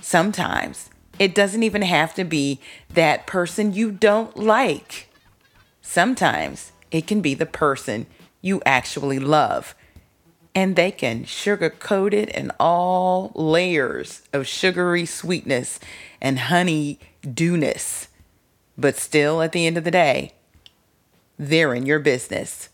Sometimes 0.00 0.90
it 1.20 1.32
doesn't 1.32 1.62
even 1.62 1.82
have 1.82 2.12
to 2.14 2.24
be 2.24 2.60
that 2.92 3.24
person 3.24 3.72
you 3.72 3.92
don't 3.92 4.36
like. 4.36 5.08
Sometimes 5.80 6.72
it 6.90 7.06
can 7.06 7.20
be 7.20 7.34
the 7.34 7.46
person 7.46 8.08
you 8.42 8.60
actually 8.66 9.20
love. 9.20 9.76
And 10.54 10.76
they 10.76 10.90
can 10.90 11.24
sugarcoat 11.24 12.12
it 12.12 12.28
in 12.28 12.52
all 12.60 13.32
layers 13.34 14.22
of 14.32 14.46
sugary 14.46 15.04
sweetness 15.04 15.80
and 16.20 16.38
honey 16.38 17.00
dewiness. 17.22 18.08
But 18.78 18.96
still, 18.96 19.42
at 19.42 19.52
the 19.52 19.66
end 19.66 19.76
of 19.76 19.84
the 19.84 19.90
day, 19.90 20.32
they're 21.38 21.74
in 21.74 21.86
your 21.86 21.98
business. 21.98 22.68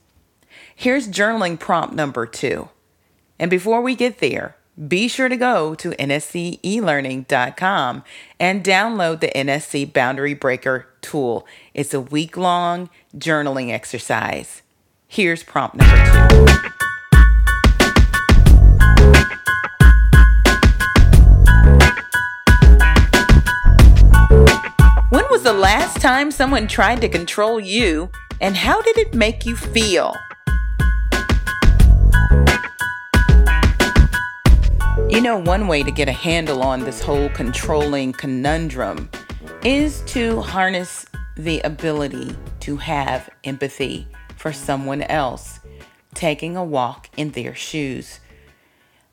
Here's 0.75 1.09
journaling 1.09 1.59
prompt 1.59 1.95
number 1.95 2.27
two. 2.27 2.69
And 3.39 3.51
before 3.51 3.81
we 3.81 3.95
get 3.95 4.19
there, 4.19 4.57
be 4.89 5.09
sure 5.09 5.29
to 5.29 5.37
go 5.37 5.75
to 5.75 5.91
nscelearning.com 5.91 8.05
and 8.39 8.65
download 8.65 9.21
the 9.21 9.29
NSC 9.29 9.93
Boundary 9.93 10.35
Breaker 10.35 10.87
tool. 11.03 11.47
It's 11.75 11.93
a 11.93 12.01
week 12.01 12.37
long 12.37 12.89
journaling 13.17 13.71
exercise. 13.71 14.63
Here's 15.07 15.43
prompt 15.43 15.77
number 15.77 16.29
two. 16.29 16.80
Was 25.41 25.55
the 25.55 25.59
last 25.59 26.03
time 26.03 26.31
someone 26.31 26.69
tried 26.69 27.01
to 27.01 27.09
control 27.09 27.59
you, 27.59 28.11
and 28.43 28.55
how 28.55 28.83
did 28.83 28.99
it 28.99 29.15
make 29.15 29.47
you 29.47 29.57
feel? 29.57 30.15
You 35.09 35.23
know, 35.23 35.39
one 35.39 35.67
way 35.67 35.83
to 35.83 35.91
get 35.91 36.09
a 36.09 36.13
handle 36.13 36.63
on 36.63 36.81
this 36.81 37.01
whole 37.01 37.31
controlling 37.31 38.13
conundrum 38.13 39.09
is 39.65 40.03
to 40.09 40.43
harness 40.43 41.07
the 41.39 41.61
ability 41.61 42.37
to 42.61 42.77
have 42.77 43.31
empathy 43.45 44.07
for 44.37 44.53
someone 44.53 45.03
else 45.05 45.61
taking 46.13 46.55
a 46.55 46.65
walk 46.65 47.09
in 47.17 47.31
their 47.31 47.55
shoes. 47.55 48.21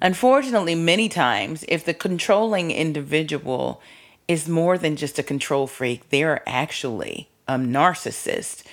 Unfortunately, 0.01 0.75
many 0.75 1.07
times, 1.07 1.63
if 1.69 1.85
the 1.85 1.93
controlling 1.93 2.69
individual 2.71 3.81
is 4.27 4.47
more 4.47 4.77
than 4.77 4.95
just 4.95 5.19
a 5.19 5.23
control 5.23 5.67
freak, 5.67 6.09
they're 6.09 6.47
actually 6.47 7.29
a 7.47 7.55
narcissist. 7.55 8.63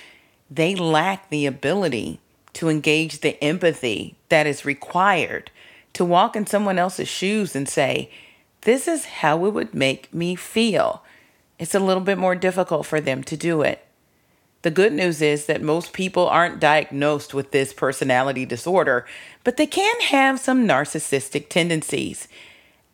They 0.51 0.75
lack 0.75 1.29
the 1.29 1.45
ability 1.45 2.19
to 2.53 2.69
engage 2.69 3.19
the 3.19 3.41
empathy 3.43 4.15
that 4.29 4.47
is 4.47 4.65
required 4.65 5.51
to 5.93 6.05
walk 6.05 6.35
in 6.35 6.45
someone 6.45 6.77
else's 6.77 7.07
shoes 7.07 7.55
and 7.55 7.67
say, 7.67 8.09
This 8.61 8.87
is 8.87 9.05
how 9.05 9.45
it 9.45 9.53
would 9.53 9.73
make 9.73 10.13
me 10.13 10.35
feel. 10.35 11.03
It's 11.57 11.75
a 11.75 11.79
little 11.79 12.03
bit 12.03 12.17
more 12.17 12.35
difficult 12.35 12.85
for 12.85 12.99
them 12.99 13.23
to 13.23 13.37
do 13.37 13.61
it. 13.61 13.85
The 14.61 14.71
good 14.71 14.93
news 14.93 15.21
is 15.21 15.45
that 15.45 15.61
most 15.61 15.93
people 15.93 16.27
aren't 16.27 16.59
diagnosed 16.59 17.33
with 17.33 17.51
this 17.51 17.71
personality 17.71 18.45
disorder, 18.45 19.05
but 19.43 19.57
they 19.57 19.67
can 19.67 20.01
have 20.01 20.39
some 20.39 20.67
narcissistic 20.67 21.49
tendencies. 21.49 22.27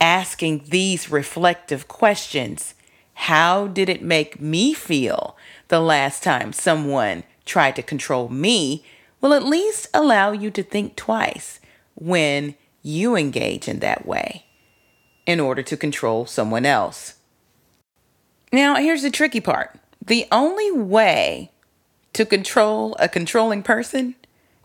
Asking 0.02 0.64
these 0.68 1.12
reflective 1.12 1.86
questions 1.86 2.74
How 3.14 3.68
did 3.68 3.88
it 3.88 4.02
make 4.02 4.40
me 4.40 4.74
feel 4.74 5.36
the 5.68 5.78
last 5.78 6.24
time 6.24 6.52
someone 6.52 7.22
tried 7.46 7.76
to 7.76 7.84
control 7.84 8.28
me? 8.28 8.84
will 9.20 9.32
at 9.32 9.44
least 9.44 9.86
allow 9.94 10.32
you 10.32 10.50
to 10.50 10.62
think 10.64 10.96
twice 10.96 11.60
when 11.94 12.56
you 12.82 13.14
engage 13.14 13.68
in 13.68 13.78
that 13.78 14.04
way 14.04 14.44
in 15.24 15.38
order 15.38 15.62
to 15.62 15.76
control 15.76 16.26
someone 16.26 16.66
else. 16.66 17.14
Now, 18.52 18.74
here's 18.74 19.02
the 19.02 19.10
tricky 19.12 19.40
part 19.40 19.78
the 20.04 20.26
only 20.32 20.72
way 20.72 21.52
to 22.14 22.26
control 22.26 22.96
a 22.98 23.08
controlling 23.08 23.62
person 23.62 24.16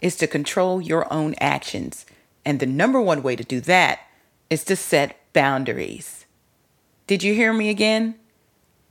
is 0.02 0.16
to 0.16 0.26
control 0.26 0.82
your 0.82 1.12
own 1.14 1.36
actions. 1.40 2.08
And 2.44 2.60
the 2.60 2.66
number 2.66 3.00
one 3.00 3.22
way 3.22 3.36
to 3.36 3.44
do 3.44 3.62
that 3.62 4.00
is 4.50 4.64
to 4.64 4.76
set 4.76 5.16
boundaries. 5.38 6.26
Did 7.06 7.22
you 7.22 7.36
hear 7.36 7.54
me 7.54 7.70
again? 7.70 8.16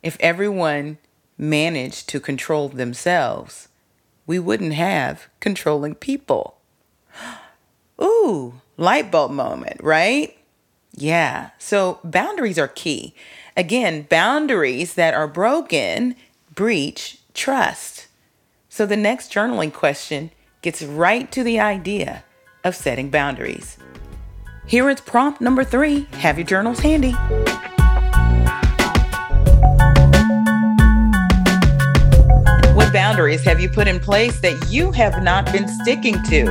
If 0.00 0.16
everyone 0.20 0.98
managed 1.36 2.08
to 2.10 2.20
control 2.20 2.68
themselves, 2.68 3.66
we 4.28 4.38
wouldn't 4.38 4.74
have 4.74 5.26
controlling 5.40 5.96
people. 5.96 6.58
Ooh, 8.00 8.60
light 8.76 9.10
bulb 9.10 9.32
moment, 9.32 9.82
right? 9.82 10.38
Yeah, 10.94 11.50
so 11.58 11.98
boundaries 12.04 12.60
are 12.60 12.68
key. 12.68 13.12
Again, 13.56 14.06
boundaries 14.08 14.94
that 14.94 15.14
are 15.14 15.26
broken 15.26 16.14
breach 16.54 17.18
trust. 17.34 18.06
So 18.68 18.86
the 18.86 18.96
next 18.96 19.32
journaling 19.32 19.72
question 19.72 20.30
gets 20.62 20.80
right 20.80 21.28
to 21.32 21.42
the 21.42 21.58
idea 21.58 22.22
of 22.62 22.76
setting 22.76 23.10
boundaries. 23.10 23.78
Here 24.68 24.90
is 24.90 25.00
prompt 25.00 25.40
number 25.40 25.62
three 25.62 26.08
have 26.14 26.38
your 26.38 26.44
journals 26.44 26.80
handy. 26.80 27.12
What 32.72 32.92
boundaries 32.92 33.44
have 33.44 33.60
you 33.60 33.68
put 33.68 33.86
in 33.86 34.00
place 34.00 34.40
that 34.40 34.66
you 34.68 34.90
have 34.90 35.22
not 35.22 35.52
been 35.52 35.68
sticking 35.68 36.20
to? 36.24 36.46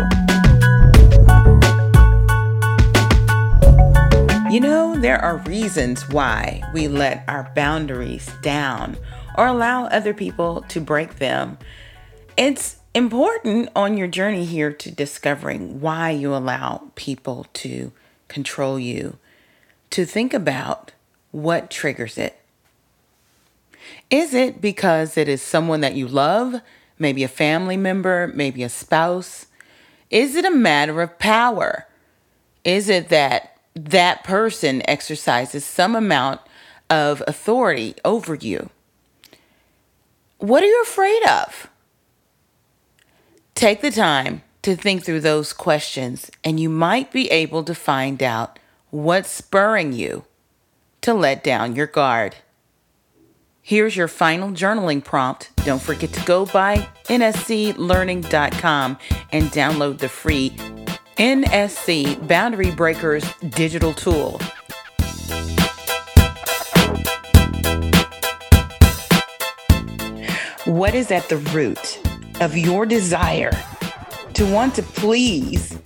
You 4.49 4.61
know, 4.61 4.95
there 4.95 5.19
are 5.21 5.39
reasons 5.39 6.07
why 6.07 6.63
we 6.73 6.87
let 6.87 7.25
our 7.27 7.51
boundaries 7.53 8.29
down 8.41 8.95
or 9.37 9.47
allow 9.47 9.87
other 9.87 10.13
people 10.13 10.61
to 10.69 10.79
break 10.79 11.15
them. 11.17 11.57
It's 12.37 12.77
important 12.93 13.71
on 13.75 13.97
your 13.97 14.07
journey 14.07 14.45
here 14.45 14.71
to 14.71 14.89
discovering 14.89 15.81
why 15.81 16.11
you 16.11 16.33
allow 16.33 16.91
people 16.95 17.45
to 17.55 17.91
control 18.35 18.77
you, 18.77 19.17
to 19.89 20.05
think 20.05 20.33
about 20.33 20.91
what 21.31 21.71
triggers 21.71 22.17
it. 22.17 22.39
Is 24.11 24.33
it 24.33 24.61
because 24.61 25.17
it 25.17 25.27
is 25.27 25.41
someone 25.41 25.81
that 25.81 25.95
you 25.95 26.07
love, 26.07 26.61
maybe 26.99 27.23
a 27.23 27.27
family 27.27 27.77
member, 27.77 28.31
maybe 28.35 28.61
a 28.61 28.69
spouse? 28.69 29.47
Is 30.11 30.35
it 30.35 30.45
a 30.45 30.51
matter 30.51 31.01
of 31.01 31.17
power? 31.17 31.87
Is 32.63 32.89
it 32.89 33.09
that 33.09 33.55
that 33.75 34.23
person 34.23 34.81
exercises 34.87 35.65
some 35.65 35.95
amount 35.95 36.41
of 36.89 37.23
authority 37.27 37.95
over 38.03 38.35
you. 38.35 38.69
What 40.37 40.63
are 40.63 40.67
you 40.67 40.81
afraid 40.83 41.23
of? 41.27 41.69
Take 43.53 43.81
the 43.81 43.91
time 43.91 44.43
to 44.65 44.75
think 44.75 45.05
through 45.05 45.19
those 45.19 45.53
questions, 45.53 46.31
and 46.43 46.59
you 46.59 46.67
might 46.69 47.11
be 47.11 47.29
able 47.29 47.63
to 47.63 47.75
find 47.75 48.23
out 48.23 48.57
what's 48.89 49.29
spurring 49.29 49.93
you 49.93 50.25
to 51.01 51.13
let 51.13 51.43
down 51.43 51.75
your 51.75 51.85
guard. 51.85 52.35
Here's 53.61 53.95
your 53.95 54.07
final 54.07 54.49
journaling 54.49 55.03
prompt. 55.03 55.51
Don't 55.65 55.81
forget 55.81 56.11
to 56.13 56.25
go 56.25 56.47
by 56.47 56.77
nscelearning.com 57.05 58.97
and 59.31 59.43
download 59.51 59.99
the 59.99 60.09
free 60.09 60.49
NSC 61.17 62.27
Boundary 62.27 62.71
Breakers 62.71 63.23
digital 63.49 63.93
tool. 63.93 64.39
What 70.65 70.95
is 70.95 71.11
at 71.11 71.29
the 71.29 71.37
root 71.53 72.01
of 72.41 72.57
your 72.57 72.87
desire 72.87 73.51
to 74.35 74.45
want 74.51 74.75
to 74.75 74.83
please 74.83 75.79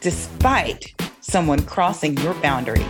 despite 0.00 0.92
someone 1.20 1.62
crossing 1.62 2.16
your 2.18 2.34
boundaries? 2.34 2.84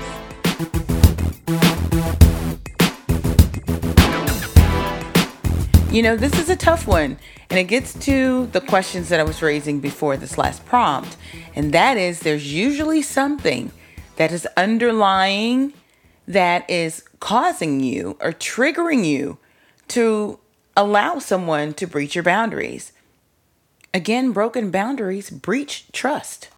You 5.90 6.02
know, 6.02 6.16
this 6.16 6.38
is 6.38 6.48
a 6.48 6.56
tough 6.56 6.86
one, 6.86 7.18
and 7.50 7.58
it 7.58 7.64
gets 7.64 7.92
to 8.06 8.46
the 8.52 8.62
questions 8.62 9.10
that 9.10 9.20
I 9.20 9.24
was 9.24 9.42
raising 9.42 9.80
before 9.80 10.16
this 10.16 10.38
last 10.38 10.64
prompt. 10.64 11.18
And 11.54 11.74
that 11.74 11.98
is 11.98 12.20
there's 12.20 12.50
usually 12.50 13.02
something 13.02 13.70
that 14.16 14.32
is 14.32 14.48
underlying 14.56 15.74
that 16.26 16.68
is 16.70 17.04
causing 17.20 17.80
you 17.80 18.16
or 18.20 18.32
triggering 18.32 19.04
you 19.04 19.36
to 19.88 20.38
allow 20.74 21.18
someone 21.18 21.74
to 21.74 21.86
breach 21.86 22.14
your 22.14 22.24
boundaries. 22.24 22.92
Again, 23.94 24.32
broken 24.32 24.70
boundaries 24.70 25.28
breach 25.28 25.84
trust. 25.92 26.48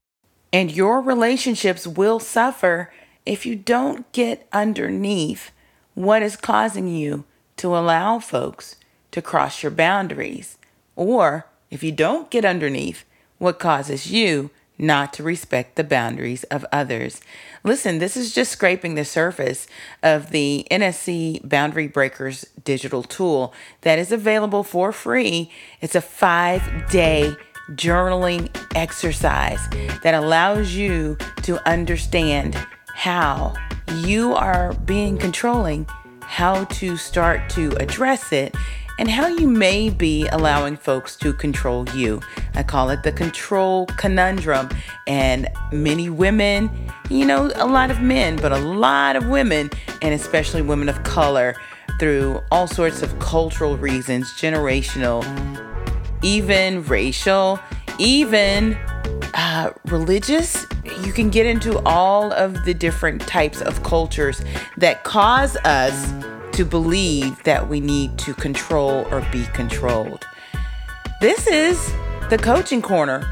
And 0.53 0.71
your 0.71 1.01
relationships 1.01 1.87
will 1.87 2.21
suffer 2.21 2.93
if 3.27 3.45
you 3.45 3.57
don't 3.57 4.11
get 4.13 4.47
underneath 4.53 5.51
what 5.95 6.23
is 6.23 6.37
causing 6.37 6.87
you 6.89 7.25
to 7.57 7.77
allow 7.77 8.19
folks 8.21 8.77
to 9.11 9.23
cross 9.23 9.63
your 9.63 9.73
boundaries, 9.73 10.59
or 10.95 11.47
if 11.71 11.83
you 11.83 11.91
don't 11.91 12.31
get 12.31 12.45
underneath 12.45 13.05
what 13.39 13.59
causes 13.59 14.11
you 14.11 14.51
not 14.79 15.13
to 15.15 15.23
respect 15.23 15.77
the 15.77 15.85
boundaries 15.85 16.45
of 16.45 16.67
others. 16.73 17.21
Listen, 17.63 17.99
this 17.99 18.17
is 18.17 18.35
just 18.35 18.53
scraping 18.53 18.95
the 18.95 19.05
surface 19.05 19.67
of 20.03 20.31
the 20.31 20.67
NSC 20.71 21.49
Boundary 21.49 21.87
Breakers 21.87 22.45
digital 22.65 23.03
tool 23.03 23.55
that 23.83 23.99
is 23.99 24.11
available 24.11 24.63
for 24.63 24.93
free. 24.93 25.51
It's 25.81 25.95
a 25.95 26.01
five 26.01 26.91
day 26.91 27.35
journaling 27.71 28.55
exercise 28.75 29.61
that 30.03 30.15
allows 30.15 30.75
you 30.75 31.17
to 31.43 31.67
understand 31.69 32.55
how 32.95 33.55
you 33.99 34.35
are 34.35 34.73
being 34.85 35.17
controlling, 35.17 35.87
how 36.21 36.65
to 36.65 36.97
start 36.97 37.49
to 37.51 37.71
address 37.77 38.33
it, 38.33 38.55
and 38.99 39.11
how 39.11 39.27
you 39.27 39.49
may 39.49 39.91
be 39.91 40.27
allowing 40.29 40.77
folks 40.77 41.17
to 41.17 41.33
control 41.33 41.89
you. 41.91 42.21
I 42.55 42.63
call 42.63 42.91
it 42.91 43.03
the 43.03 43.13
control 43.13 43.87
conundrum. 43.87 44.69
And 45.07 45.49
many 45.73 46.09
women, 46.09 46.71
you 47.11 47.27
know, 47.27 47.51
a 47.57 47.67
lot 47.67 47.91
of 47.91 48.01
men, 48.01 48.37
but 48.37 48.53
a 48.53 48.59
lot 48.59 49.17
of 49.17 49.29
women, 49.29 49.71
and 50.03 50.15
especially 50.15 50.63
women 50.63 50.89
of 50.89 51.03
color, 51.03 51.55
through 51.99 52.41
all 52.51 52.67
sorts 52.67 53.03
of 53.03 53.19
cultural 53.19 53.77
reasons, 53.77 54.33
generational, 54.33 55.25
even 56.23 56.83
racial, 56.85 57.59
even 57.99 58.75
uh, 59.35 59.73
religious. 59.87 60.67
You 61.03 61.13
can 61.13 61.31
get 61.31 61.47
into 61.47 61.79
all 61.85 62.33
of 62.33 62.65
the 62.65 62.75
different 62.75 63.21
types 63.23 63.61
of 63.61 63.83
cultures 63.83 64.43
that 64.77 65.05
cause 65.05 65.57
us 65.65 66.13
to 66.55 66.65
believe 66.65 67.43
that 67.43 67.69
we 67.69 67.81
need 67.81 68.17
to 68.17 68.33
control 68.33 69.09
or 69.11 69.27
be 69.33 69.45
controlled. 69.47 70.25
This 71.21 71.49
is 71.49 71.93
the 72.31 72.39
Coaching 72.41 72.81
Corner 72.81 73.29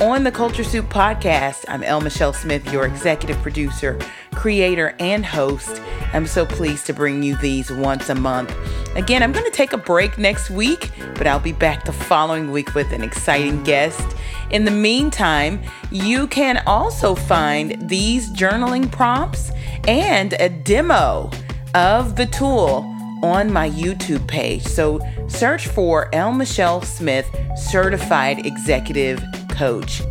on 0.00 0.24
the 0.24 0.32
Culture 0.32 0.64
Soup 0.64 0.84
podcast. 0.86 1.64
I'm 1.68 1.84
L. 1.84 2.00
Michelle 2.00 2.32
Smith, 2.32 2.72
your 2.72 2.84
executive 2.84 3.36
producer, 3.40 3.96
creator 4.32 4.96
and 4.98 5.24
host. 5.24 5.80
I'm 6.12 6.26
so 6.26 6.44
pleased 6.44 6.86
to 6.86 6.92
bring 6.92 7.22
you 7.22 7.36
these 7.36 7.70
once 7.70 8.08
a 8.08 8.16
month. 8.16 8.52
Again, 8.96 9.22
I'm 9.22 9.30
going 9.30 9.44
to 9.44 9.52
take 9.52 9.72
a 9.72 9.78
break 9.78 10.18
next 10.18 10.50
week, 10.50 10.90
but 11.14 11.28
I'll 11.28 11.38
be 11.38 11.52
back 11.52 11.84
the 11.84 11.92
following 11.92 12.50
week 12.50 12.74
with 12.74 12.90
an 12.90 13.04
exciting 13.04 13.62
guest. 13.62 14.16
In 14.50 14.64
the 14.64 14.72
meantime, 14.72 15.62
you 15.92 16.26
can 16.26 16.60
also 16.66 17.14
find 17.14 17.88
these 17.88 18.28
journaling 18.32 18.90
prompts 18.90 19.52
and 19.86 20.32
a 20.40 20.48
demo 20.48 21.30
of 21.76 22.16
the 22.16 22.26
tool 22.26 22.90
on 23.22 23.52
my 23.52 23.68
YouTube 23.68 24.26
page. 24.26 24.64
So 24.64 24.98
search 25.28 25.68
for 25.68 26.08
L. 26.14 26.32
Michelle 26.32 26.80
Smith, 26.80 27.28
Certified 27.56 28.46
Executive 28.46 29.22
Coach 29.50 30.02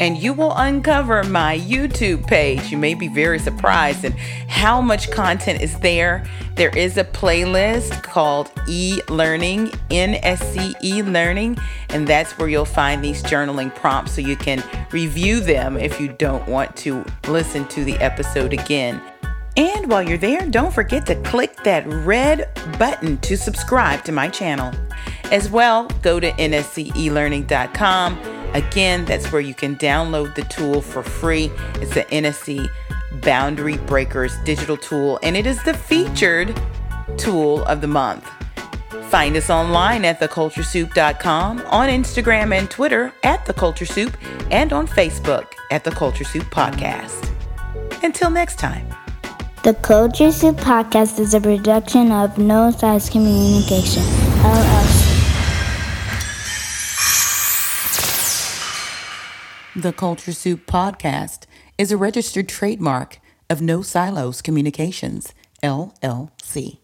and 0.00 0.16
you 0.16 0.32
will 0.32 0.54
uncover 0.56 1.22
my 1.24 1.58
YouTube 1.58 2.26
page. 2.26 2.72
You 2.72 2.78
may 2.78 2.94
be 2.94 3.06
very 3.06 3.38
surprised 3.38 4.04
at 4.04 4.18
how 4.48 4.80
much 4.80 5.10
content 5.10 5.60
is 5.60 5.78
there. 5.80 6.24
There 6.54 6.74
is 6.76 6.96
a 6.96 7.04
playlist 7.04 8.02
called 8.02 8.50
E 8.66 9.00
Learning, 9.08 9.66
NSC 9.90 10.74
E 10.82 11.02
Learning, 11.02 11.58
and 11.90 12.08
that's 12.08 12.38
where 12.38 12.48
you'll 12.48 12.64
find 12.64 13.04
these 13.04 13.22
journaling 13.22 13.74
prompts 13.74 14.12
so 14.12 14.22
you 14.22 14.36
can 14.36 14.64
review 14.90 15.40
them 15.40 15.76
if 15.76 16.00
you 16.00 16.08
don't 16.08 16.48
want 16.48 16.74
to 16.76 17.04
listen 17.28 17.68
to 17.68 17.84
the 17.84 17.96
episode 17.98 18.54
again. 18.54 19.02
And 19.56 19.90
while 19.90 20.02
you're 20.02 20.18
there, 20.18 20.46
don't 20.46 20.72
forget 20.72 21.06
to 21.06 21.16
click 21.22 21.56
that 21.64 21.86
red 21.86 22.48
button 22.78 23.18
to 23.18 23.36
subscribe 23.36 24.04
to 24.04 24.12
my 24.12 24.28
channel. 24.28 24.72
As 25.30 25.50
well, 25.50 25.86
go 26.02 26.20
to 26.20 26.30
nscelearning.com 26.32 28.40
Again, 28.54 29.04
that's 29.04 29.30
where 29.30 29.40
you 29.40 29.54
can 29.54 29.76
download 29.76 30.34
the 30.34 30.42
tool 30.42 30.82
for 30.82 31.02
free. 31.02 31.50
It's 31.76 31.94
the 31.94 32.04
NSC 32.04 32.68
Boundary 33.22 33.76
Breakers 33.78 34.36
digital 34.44 34.76
tool, 34.76 35.18
and 35.22 35.36
it 35.36 35.46
is 35.46 35.62
the 35.62 35.74
featured 35.74 36.60
tool 37.16 37.64
of 37.64 37.80
the 37.80 37.86
month. 37.86 38.28
Find 39.08 39.36
us 39.36 39.50
online 39.50 40.04
at 40.04 40.20
theculturesoup.com, 40.20 41.60
on 41.66 41.88
Instagram 41.88 42.56
and 42.56 42.70
Twitter 42.70 43.12
at 43.22 43.44
The 43.46 43.54
Culture 43.54 43.86
Soup, 43.86 44.16
and 44.50 44.72
on 44.72 44.86
Facebook 44.86 45.52
at 45.70 45.84
The 45.84 45.90
Culture 45.90 46.24
Soup 46.24 46.44
Podcast. 46.44 47.28
Until 48.02 48.30
next 48.30 48.58
time. 48.58 48.99
The 49.62 49.74
Culture 49.74 50.32
Soup 50.32 50.56
Podcast 50.56 51.18
is 51.18 51.34
a 51.34 51.40
production 51.40 52.10
of 52.12 52.38
No 52.38 52.70
Silos 52.70 53.10
Communication, 53.10 54.02
LLC. 54.40 55.10
The 59.76 59.92
Culture 59.92 60.32
Soup 60.32 60.66
podcast 60.66 61.40
is 61.76 61.92
a 61.92 61.98
registered 61.98 62.48
trademark 62.48 63.20
of 63.50 63.60
No 63.60 63.82
Silos 63.82 64.40
Communications, 64.40 65.34
LLC. 65.62 66.78